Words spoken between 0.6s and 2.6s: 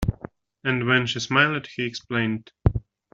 And when she smiled he explained.